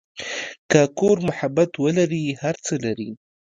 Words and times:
که 0.71 0.81
کور 0.97 1.17
محبت 1.29 1.71
ولري، 1.83 2.25
هر 2.41 2.55
څه 2.65 2.73
لري. 2.85 3.11